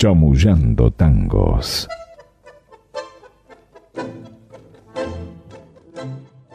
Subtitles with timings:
[0.00, 1.86] Chamullando tangos.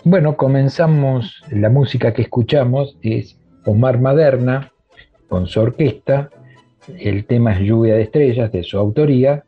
[0.04, 4.72] Bueno, comenzamos, la música que escuchamos es Omar Maderna
[5.30, 6.32] con su orquesta,
[6.98, 9.44] el tema es Lluvia de Estrellas de su autoría,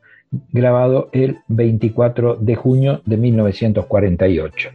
[0.52, 4.70] grabado el 24 de junio de 1948.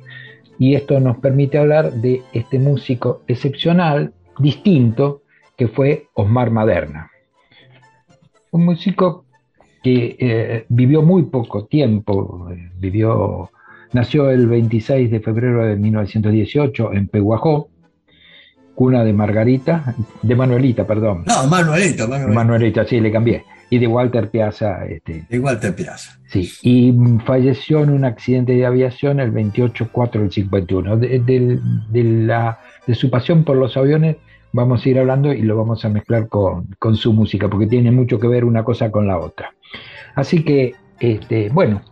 [0.59, 5.23] Y esto nos permite hablar de este músico excepcional, distinto,
[5.57, 7.13] que fue Osmar Maderna
[8.53, 9.25] un músico
[9.83, 12.49] que eh, vivió muy poco tiempo,
[12.79, 13.51] vivió,
[13.93, 17.69] nació el 26 de febrero de 1918 en Peguajó,
[18.75, 21.25] cuna de Margarita, de Manuelita, perdón.
[21.27, 22.35] No, Manuelita, Manuelita.
[22.35, 23.45] Manuelita, sí, le cambié.
[23.71, 24.85] Y de Walter Piazza.
[24.85, 26.19] Este, de Walter Piazza.
[26.29, 30.97] Sí, y falleció en un accidente de aviación el 28-4 del 51.
[30.99, 31.61] de,
[32.05, 34.17] la, de su pasión por los aviones
[34.53, 38.19] vamos a ir hablando y lo vamos a mezclar con, su música, porque tiene mucho
[38.19, 39.55] que ver una cosa con la otra.
[40.15, 41.83] Así que, este, bueno.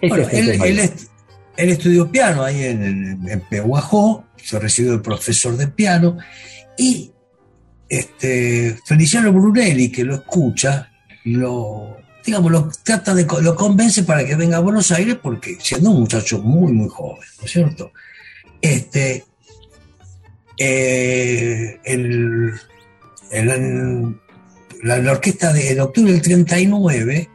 [0.00, 0.94] Este
[1.56, 6.18] él, estudió piano ahí en, en, Pehuajó, se recibió de profesor de piano,
[6.76, 7.10] y
[7.88, 10.92] este, Feliciano Brunelli, que lo escucha,
[11.24, 15.90] lo, digamos, lo trata de, lo convence para que venga a Buenos Aires, porque siendo
[15.90, 17.92] un muchacho muy, muy joven, ¿no es cierto?
[18.60, 19.24] Este,
[20.58, 21.78] eh,
[24.82, 27.28] la, orquesta de, octubre del 39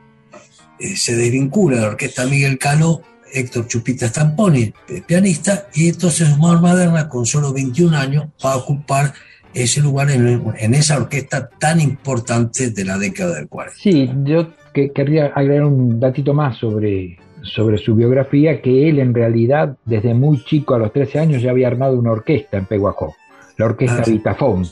[0.80, 3.02] eh, se desvincula de la orquesta Miguel Caló,
[3.34, 4.74] Héctor Chupita Stamponi,
[5.08, 9.14] pianista, y entonces Omar Maderna, con solo 21 años, va a ocupar
[9.54, 13.80] ese lugar en, esa orquesta tan importante de la década del 40.
[13.80, 19.78] Sí, yo querría agregar un datito más sobre, sobre su biografía que él en realidad
[19.86, 23.16] desde muy chico, a los 13 años, ya había armado una orquesta en Peguajó,
[23.58, 24.66] la orquesta ah, Vitafón,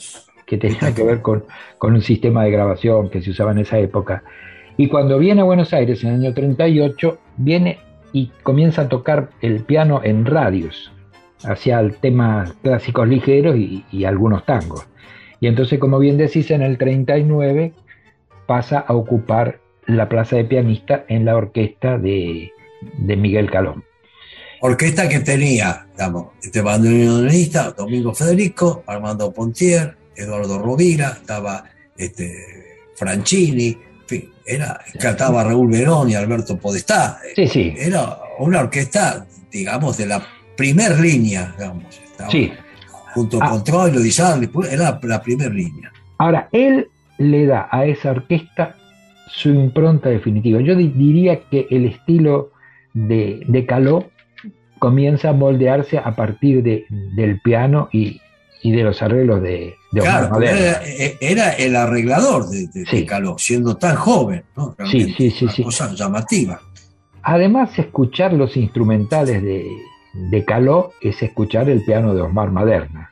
[0.45, 1.43] que tenía que ver con,
[1.77, 4.23] con, un sistema de grabación que se usaba en esa época.
[4.77, 7.79] Y cuando viene a Buenos Aires en el año 38, viene
[8.13, 10.91] y comienza a tocar el piano en radios,
[11.43, 14.87] hacia temas clásicos ligeros y, y algunos tangos.
[15.39, 17.73] Y entonces, como bien decís, en el 39
[18.45, 22.51] pasa a ocupar la plaza de pianista en la orquesta de,
[22.97, 23.83] de Miguel Calón.
[24.61, 31.63] Orquesta que tenía, digamos, este bandoneonista, Domingo Federico, Armando Pontier, Eduardo Rovira, estaba
[31.97, 37.19] este, Franchini, en fin, era, cantaba Raúl Verón y Alberto Podestá.
[37.35, 37.73] Sí, sí.
[37.75, 40.23] Era una orquesta, digamos, de la
[40.55, 41.99] primer línea, digamos.
[42.29, 42.51] sí.
[43.13, 43.49] Junto ah.
[43.49, 45.91] con Troilo Di Sarli, era la primera línea.
[46.17, 46.87] Ahora, él
[47.17, 48.75] le da a esa orquesta
[49.27, 50.61] su impronta definitiva.
[50.61, 52.51] Yo diría que el estilo
[52.93, 54.09] de, de Caló
[54.79, 58.19] comienza a moldearse a partir de, del piano y,
[58.63, 60.41] de los arreglos de, de Omar claro,
[61.21, 64.75] era, el arreglador de, Caló, siendo tan joven, ¿no?
[64.89, 66.61] sí, sí, sí, una cosa llamativa.
[67.23, 69.67] Además, escuchar los instrumentales de,
[70.13, 73.11] de Caló es escuchar el piano de Osmar Maderna.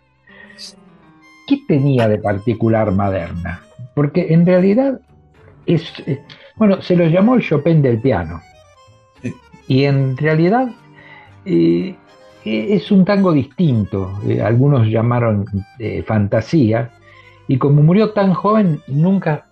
[1.47, 3.61] ¿Qué tenía de particular Maderna?
[3.95, 4.99] Porque en realidad
[5.65, 6.21] es, eh,
[6.55, 8.41] bueno, se lo llamó el Chopin del piano.
[9.69, 10.67] Y en realidad
[11.45, 11.95] eh,
[12.43, 14.19] es un tango distinto.
[14.27, 15.45] Eh, algunos llamaron
[16.05, 16.91] fantasía.
[17.47, 19.45] Y como murió tan joven, nunca,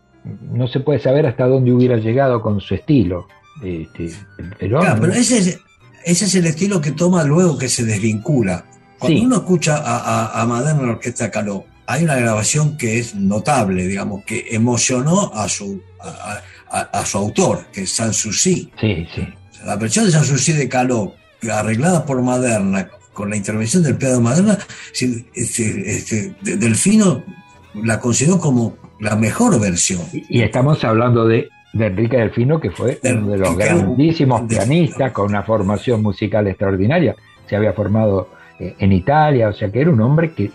[0.52, 3.28] no se puede saber hasta dónde hubiera llegado con su estilo.
[3.64, 4.12] Este,
[4.60, 4.81] pero,
[5.14, 5.62] ese, es,
[6.04, 8.66] ese es el estilo que toma luego que se desvincula.
[9.00, 13.16] Cuando uno escucha a, a, Madonna en la Orquesta Caló, hay una grabación que es
[13.16, 15.81] notable, digamos, que emocionó a su,
[16.70, 18.72] a, su autor, que es Sanssouci.
[18.80, 19.28] Sí, sí.
[19.68, 21.12] La versión de Sanssouci de Caló,
[21.52, 24.58] arreglada por Maderna, con la intervención del de Maderna,
[24.94, 27.22] este, este, Delfino
[27.84, 30.04] la consideró como la mejor versión.
[30.14, 35.44] Y estamos hablando de, Enrique Delfino, que fue uno de los grandísimos pianistas con una
[35.44, 37.18] formación musical extraordinaria.
[37.50, 38.30] Se había formado
[38.62, 40.50] eh, en Italia, o sea que era un hombre que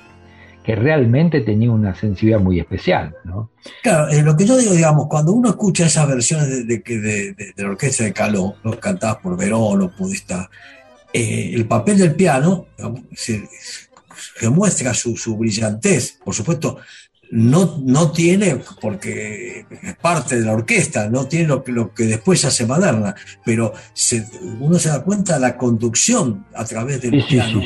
[0.63, 3.15] que realmente tenía una sensibilidad muy especial.
[3.25, 3.51] ¿no?
[3.83, 7.55] Claro, eh, lo que yo digo, digamos, cuando uno escucha esas versiones de, de, de,
[7.57, 10.49] la orquesta de Caló, cantadas por Verón o Podestá,
[11.13, 12.67] eh, el papel del piano
[13.15, 13.49] se,
[14.51, 16.19] muestra su, su, brillantez.
[16.25, 16.79] Por supuesto,
[17.33, 22.05] no, no tiene, porque es parte de la orquesta, no tiene lo que, lo que
[22.05, 23.73] después hace Maderna, pero
[24.61, 27.63] uno se da cuenta de la conducción a través del piano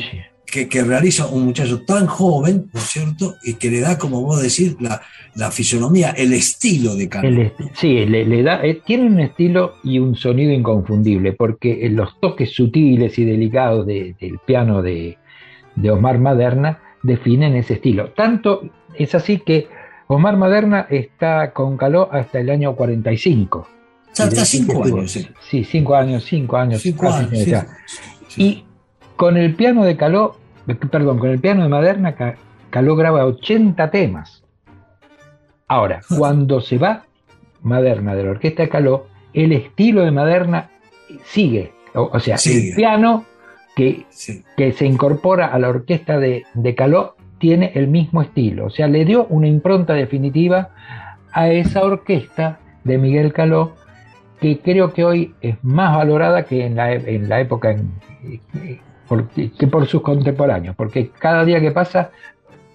[0.47, 3.35] que, realiza un muchacho tan joven, ¿no es cierto?
[3.43, 5.01] Y que le da, como vos decís, la,
[5.35, 7.53] la fisonomía, el estilo de canto.
[7.73, 13.19] sí, le, da, eh, tiene un estilo y un sonido inconfundible, porque los toques sutiles
[13.19, 14.15] y delicados del
[14.45, 15.17] piano de,
[15.75, 18.11] de, Omar Maderna definen ese estilo.
[18.11, 19.67] Tanto es así que
[20.07, 23.67] Omar Maderna está con Caló hasta el año 45.
[24.17, 25.27] Hasta cinco años, sí.
[25.47, 26.81] Sí, cinco años, cinco años.
[26.81, 27.45] Cinco años,
[28.35, 28.63] Y
[29.17, 30.37] con el piano de Caló,
[30.89, 32.15] perdón, con el piano de Maderna,
[32.69, 34.43] Caló graba 80 temas.
[35.67, 37.03] Ahora, cuando se va
[37.61, 40.69] Maderna de la orquesta de Caló, el estilo de Maderna
[41.25, 41.73] sigue.
[41.93, 43.25] O, sea, el piano
[43.75, 44.05] que,
[44.55, 48.67] que, se incorpora a la orquesta de, de Caló tiene el mismo estilo.
[48.67, 50.69] O sea, le dio una impronta definitiva
[51.31, 53.73] a esa orquesta de Miguel Caló
[54.39, 57.91] que creo que hoy es más valorada que en la, en la época en,
[59.57, 62.11] que por sus contemporáneos, porque cada día que pasa,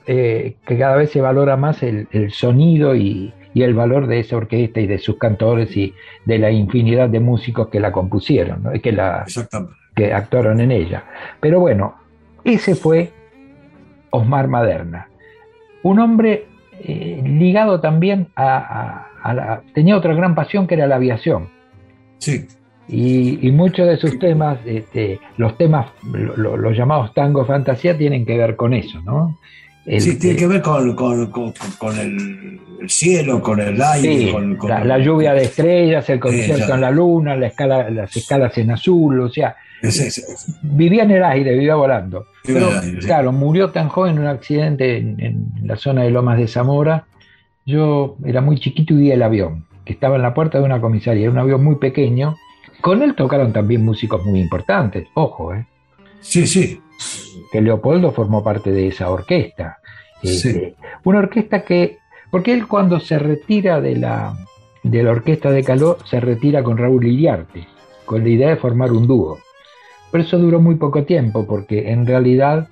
[0.06, 4.80] eh, que cada vez se valora más el, sonido y, el valor de esa orquesta
[4.80, 9.26] y de sus cantores y de la infinidad de músicos que la compusieron, que, la,
[9.94, 11.04] que actuaron en ella.
[11.38, 11.94] Pero bueno,
[12.44, 13.10] ese fue
[14.10, 15.08] Osmar Maderna,
[15.82, 16.46] un hombre
[16.80, 19.62] eh, ligado también a, a la...
[19.74, 21.50] tenía otra gran pasión que era la aviación.
[22.18, 22.46] Sí.
[22.88, 25.86] Y, muchos de sus temas, este, los temas,
[26.36, 29.38] los llamados tango fantasía, tienen que ver con eso, ¿no?
[29.84, 30.88] sí, tiene que ver con,
[31.98, 34.32] el, cielo, con el aire.
[34.56, 38.70] con, la, lluvia de estrellas, el concierto en la luna, la escala, las escalas en
[38.70, 39.56] azul, o sea,
[40.62, 42.26] vivía en el aire, vivía volando.
[42.44, 42.68] Pero,
[43.00, 47.06] claro, murió tan joven en un accidente en, en, la zona de Lomas de Zamora.
[47.64, 50.80] Yo era muy chiquito y vi el avión, que estaba en la puerta de una
[50.80, 52.36] comisaría, era un avión muy pequeño,
[52.82, 55.66] con él tocaron también músicos muy importantes, ojo, ¿eh?
[56.20, 56.80] Sí, sí.
[57.50, 59.78] Que Leopoldo formó parte de esa orquesta.
[60.22, 60.74] Este,
[61.04, 61.98] una orquesta que,
[62.30, 64.34] porque él cuando se retira de la,
[64.82, 67.66] de la orquesta de Caló, se retira con Raúl Iriarte,
[68.04, 69.38] con la idea de formar un dúo.
[70.10, 72.68] Pero eso duró muy poco tiempo, porque en realidad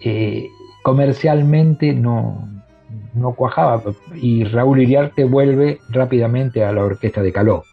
[0.00, 0.48] eh,
[0.82, 2.48] comercialmente no,
[3.14, 3.82] no cuajaba
[4.14, 7.64] y Raúl Iriarte vuelve rápidamente a la orquesta de Caló.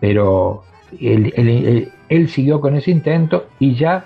[0.00, 0.64] Pero
[1.00, 4.04] él, siguió con ese intento y ya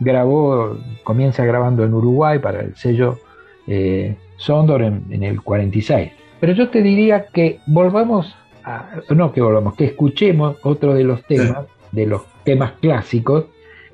[0.00, 3.18] grabó, comienza grabando en Uruguay para el sello
[3.66, 6.12] eh, Sondor en, el 46.
[6.40, 8.34] Pero yo te diría que volvamos
[8.64, 13.46] a, no que volvamos, que escuchemos otro de los temas, de los temas clásicos,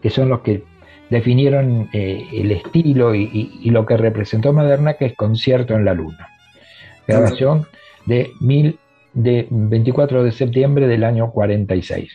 [0.02, 0.62] que son los que
[1.10, 6.28] definieron eh, el estilo y, lo que representó Moderna, que es Concierto en la Luna.
[7.06, 7.66] Grabación
[8.06, 8.78] de, mil,
[9.14, 12.11] de 24 de septiembre del año 46.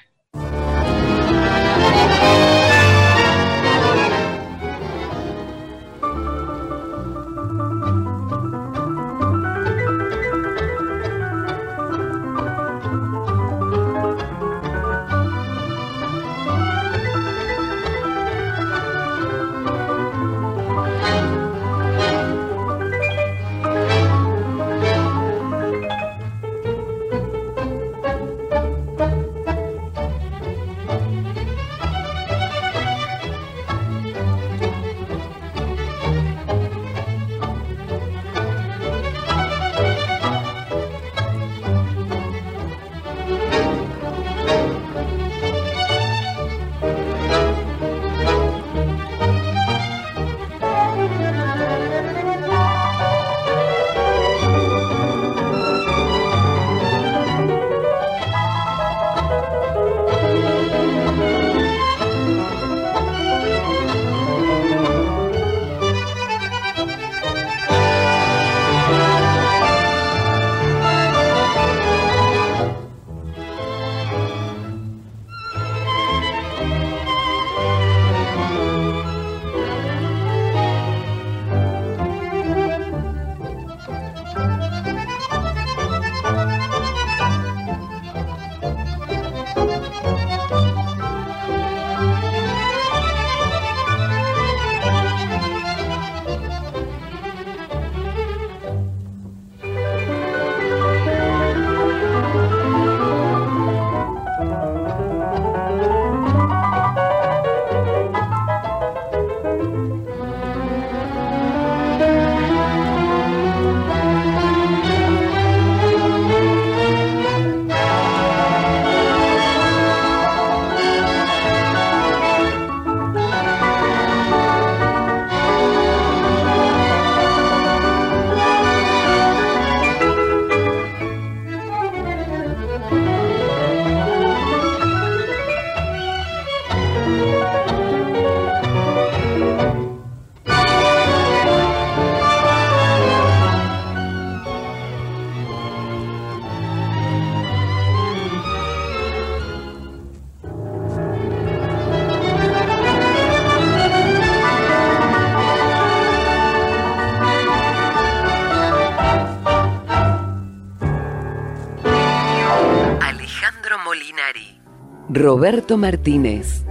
[165.29, 166.63] Roberto Martínez.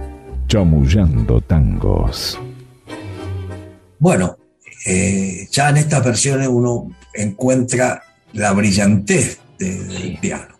[0.49, 2.37] Chamullando tangos.
[3.97, 4.37] Bueno,
[4.85, 10.59] eh, ya en estas versiones uno encuentra la brillantez del piano.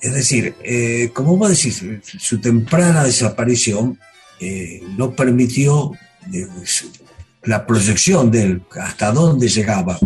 [0.00, 3.98] Es decir, eh, como vos decís, su temprana desaparición
[4.40, 5.92] eh, no permitió
[7.42, 9.98] la proyección de él, hasta dónde llegaba.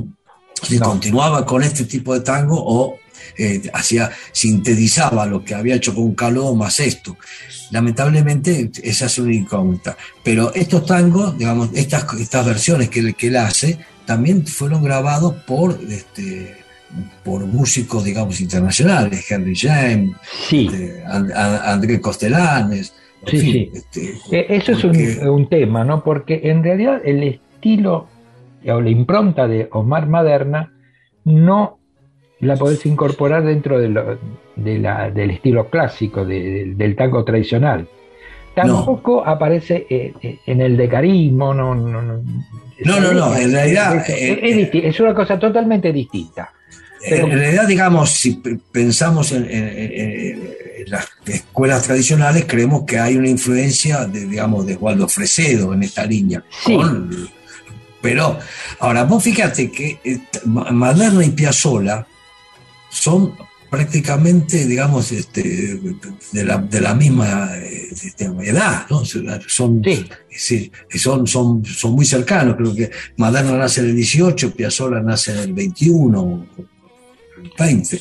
[0.64, 2.98] Si continuaba con este tipo de tango o
[3.36, 7.16] eh, hacía, sintetizaba lo que había hecho con Caló más esto.
[7.70, 9.96] Lamentablemente esa es una incógnita.
[10.22, 15.78] Pero estos tangos, digamos, estas, estas versiones que, que él hace, también fueron grabados por,
[15.88, 16.54] este,
[17.24, 20.16] por músicos, digamos, internacionales, Henry James,
[20.50, 22.94] este, André Costelanes.
[23.26, 26.04] Sí, este, e, Eso es un, un, tema, ¿no?
[26.04, 28.08] Porque en realidad el estilo
[28.66, 30.72] o la impronta de Omar Maderna
[31.24, 31.78] no
[32.40, 34.18] la podés incorporar dentro de
[34.56, 37.88] del estilo clásico, del tango tradicional.
[38.54, 42.22] Tampoco aparece eh, eh, en el decarismo, no, no, no.
[42.84, 44.04] No, no, en realidad.
[44.08, 46.52] Es, eh, una cosa totalmente distinta.
[47.02, 50.54] en realidad, digamos, si pensamos en,
[50.86, 56.04] las escuelas tradicionales, creemos que hay una influencia de, digamos, de Waldo Fresedo en esta
[56.06, 56.44] línea.
[58.00, 58.38] pero,
[58.78, 59.98] ahora, vos fíjate que
[60.44, 62.06] Maderna y Piazzolla
[62.94, 63.34] son
[63.70, 65.80] prácticamente, digamos, este,
[66.32, 69.04] de, la, de la misma este, edad, ¿no?
[69.04, 75.32] Son, son, son, son muy cercanos, creo que Maderna nace en el 18, Piazzolla nace
[75.32, 76.46] en el 21,
[77.58, 78.00] 20.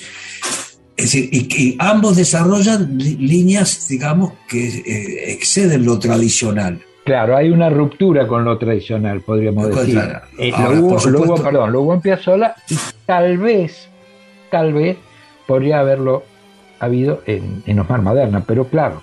[0.95, 6.79] Es decir, y, ambos desarrollan líneas, digamos, que eh, exceden lo tradicional.
[7.03, 9.99] Claro, hay una ruptura con lo tradicional, podríamos decir.
[10.37, 13.89] Eh, lo, hubo, perdón, lo hubo en Piazzolla y tal vez,
[14.53, 14.97] tal vez
[15.47, 16.23] podría haberlo
[16.79, 19.01] habido en, en Osmar Maderna, pero claro,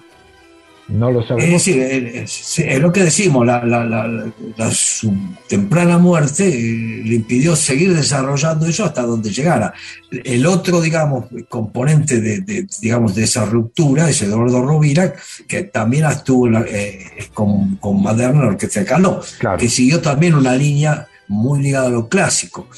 [0.87, 1.45] no lo sabemos.
[1.45, 5.12] Es decir, es, lo que decimos, la, su
[5.49, 9.75] temprana muerte eh, le impidió seguir desarrollando eso hasta donde llegara.
[10.12, 15.14] El otro, digamos, componente de, digamos, de esa ruptura es Eduardo Rovira,
[15.49, 19.21] que también estuvo eh, con, con Maderna en la Orquesta de Caló,
[19.59, 22.69] que siguió también una línea muy ligada a lo clásico.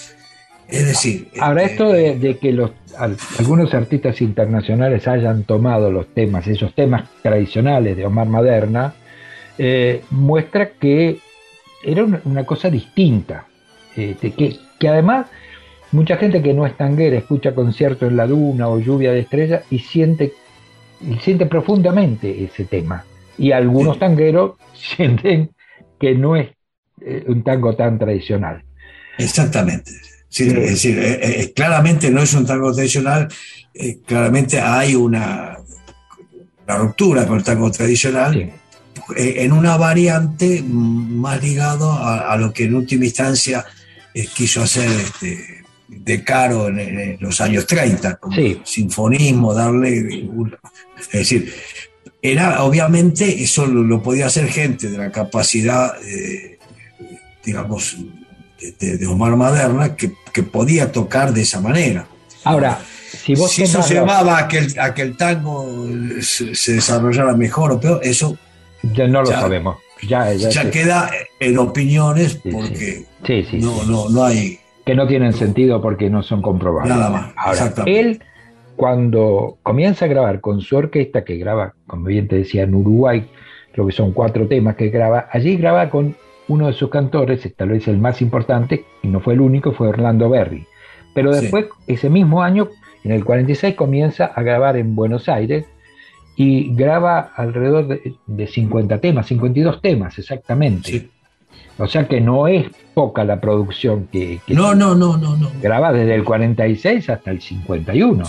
[0.72, 1.28] Es decir...
[1.38, 2.70] Ahora, este, esto de, que los,
[3.38, 8.94] algunos artistas internacionales hayan tomado los temas, esos temas tradicionales de Omar Maderna,
[9.58, 11.18] eh, muestra que
[11.84, 13.46] era una, cosa distinta,
[13.94, 15.26] este, que, que, además
[15.90, 19.64] mucha gente que no es tanguera escucha concierto en la duna o lluvia de estrellas
[19.68, 20.32] y siente,
[21.02, 23.04] y siente profundamente ese tema.
[23.36, 25.50] Y algunos tangueros sienten
[26.00, 26.48] que no es
[27.02, 28.64] eh, un tango tan tradicional.
[29.18, 33.28] Exactamente es decir, eh, eh, claramente no es un tango tradicional,
[33.74, 35.58] eh, claramente hay una,
[36.66, 38.50] ruptura con el tango tradicional
[39.14, 43.66] en una variante más ligado a, lo que en última instancia
[44.34, 50.28] quiso hacer este, de Caro en, los años 30, como sinfonismo, darle...
[50.98, 51.52] es decir,
[52.22, 55.92] era obviamente, eso lo, podía hacer gente de la capacidad,
[57.44, 57.98] digamos,
[58.78, 62.06] de, Omar Maderna que, que, podía tocar de esa manera.
[62.44, 62.78] Ahora,
[63.10, 65.66] si vos si eso llevaba a que, el, a que el tango
[66.20, 68.36] se, desarrollara mejor o peor, eso
[68.82, 69.76] ya no lo sabemos.
[70.08, 73.04] Ya, ya, queda en opiniones porque
[73.52, 74.58] no, no, no hay...
[74.84, 76.96] Que no tienen sentido porque no son comprobables.
[76.96, 77.32] Nada más.
[77.36, 78.20] Ahora, él
[78.74, 83.28] cuando comienza a grabar con su orquesta, que graba, como bien te decía, en Uruguay,
[83.72, 86.16] creo que son cuatro temas que graba, allí graba con
[86.48, 89.88] uno de sus cantores, tal vez el más importante, y no fue el único, fue
[89.88, 90.66] Orlando Berry.
[91.14, 92.68] Pero después, ese mismo año,
[93.04, 95.66] en el 46, comienza a grabar en Buenos Aires
[96.36, 101.10] y graba alrededor de, 50 temas, 52 temas exactamente.
[101.78, 105.50] O sea que no es poca la producción que, no, no, no, no, no.
[105.60, 108.24] Graba desde el 46 hasta el 51.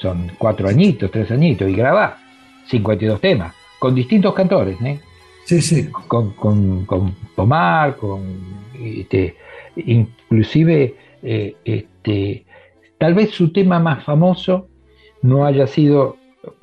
[0.00, 2.18] Son cuatro añitos, tres añitos, y graba
[2.66, 5.00] 52 temas, con distintos cantores, ¿eh?
[5.46, 5.88] Sí, sí.
[6.08, 8.20] Con, con, con Tomar, con
[8.74, 9.36] este,
[9.76, 12.44] inclusive eh, este,
[12.98, 14.68] tal vez su tema más famoso
[15.22, 16.16] no haya sido,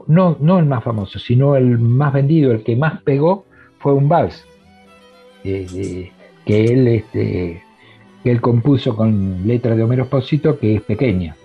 [0.07, 3.45] no, no el más famoso, sino el más vendido, el que más pegó,
[3.79, 4.45] fue un vals
[5.43, 6.11] que
[6.45, 7.63] él este,
[8.21, 11.37] que él compuso con letra de Homero Espósito, que es pequeña.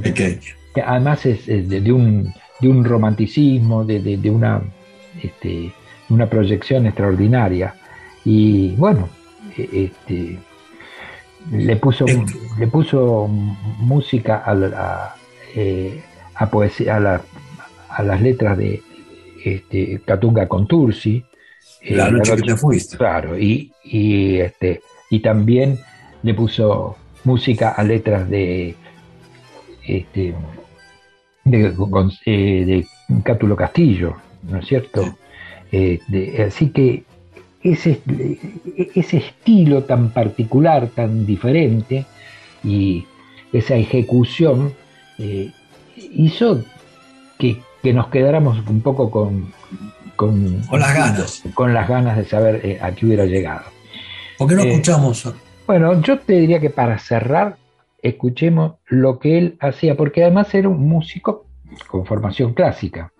[0.00, 0.40] Pequeña.
[0.84, 4.62] además es, de, un, de un romanticismo, de, de, de una
[5.22, 5.72] este,
[6.10, 7.74] una proyección extraordinaria.
[8.24, 9.08] Y bueno,
[9.56, 10.38] este,
[11.50, 12.04] le, puso,
[12.58, 15.14] le puso música a, a,
[15.54, 16.02] eh,
[16.34, 17.22] a poesía, a,
[17.88, 18.82] a, las letras de
[19.44, 21.24] este, Catunga Contursi.
[21.80, 22.96] Eh, la noche que te fuiste.
[22.96, 25.78] Claro, y, y, este, y también
[26.22, 28.74] le puso música a letras de
[29.86, 30.34] este,
[31.44, 31.70] de,
[32.26, 32.86] de
[33.24, 35.16] Cátulo Castillo, ¿no es cierto?
[35.72, 36.00] Eh,
[36.46, 37.04] así que
[37.62, 38.00] ese,
[38.94, 42.06] ese estilo tan particular, tan diferente,
[42.64, 43.06] y
[43.52, 44.74] esa ejecución
[45.18, 45.50] eh,
[45.96, 46.64] hizo
[47.38, 49.52] que, nos quedáramos un poco con,
[50.16, 51.42] con, las ganas.
[51.54, 53.64] Con las ganas de saber eh, a qué hubiera llegado.
[54.36, 55.32] ¿Por qué no escuchamos?
[55.66, 57.56] Bueno, yo te diría que para cerrar,
[58.02, 61.46] escuchemos lo que él hacía, porque además era un músico
[61.86, 63.12] con formación clásica.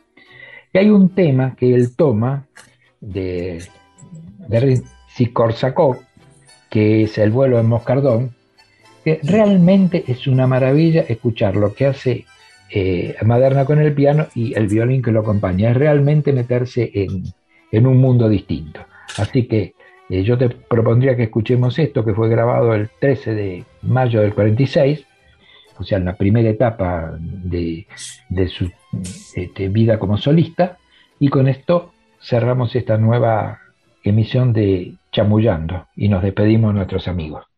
[0.73, 2.47] Y hay un tema que él toma
[3.01, 3.63] de,
[4.49, 4.83] de
[5.33, 5.99] Korsakov,
[6.69, 8.35] que es el vuelo en Moscardón,
[9.05, 12.27] que realmente es una maravilla escuchar lo que hace
[12.71, 15.71] eh, Maderna con el piano y el violín que lo acompaña.
[15.71, 18.81] Es realmente meterse en, un mundo distinto.
[19.17, 19.75] Así que
[20.09, 24.35] eh, yo te propondría que escuchemos esto, que fue grabado el 13 de mayo del
[24.35, 25.05] 46,
[25.81, 27.87] o sea, en la primera etapa de,
[28.49, 28.71] su
[29.35, 30.77] este, vida como solista,
[31.19, 33.59] y con esto cerramos esta nueva
[34.05, 37.50] emisión de Chamullando y nos despedimos de nuestros amigos.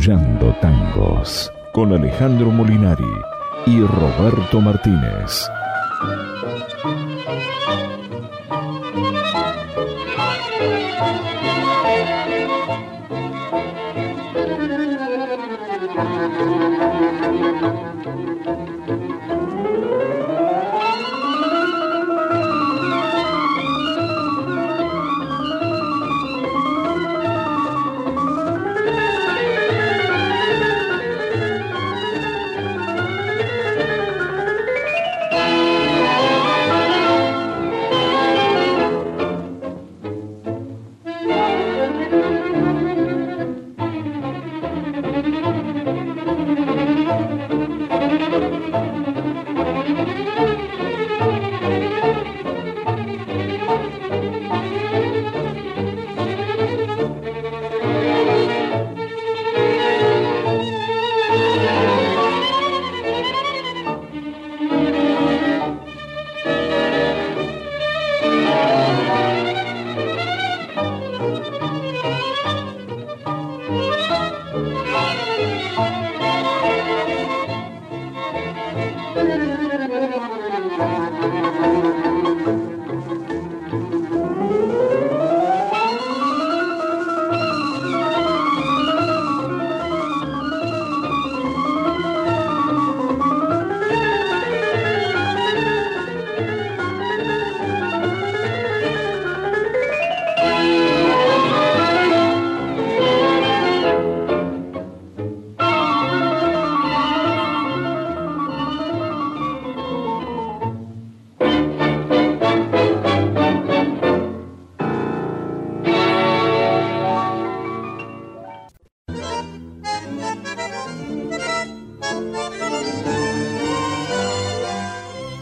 [0.00, 3.04] Chamullando Tangos con Alejandro Molinari
[3.66, 5.46] y Roberto Martínez.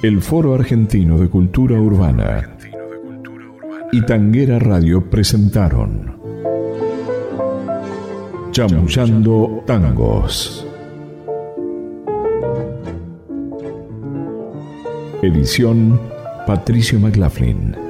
[0.09, 2.57] El Foro Argentino de Cultura Urbana
[3.93, 6.19] y Tanguera Radio presentaron
[8.51, 10.67] Chamullando Tangos.
[15.21, 16.01] Edición
[16.47, 17.88] Patricio McLaughlin.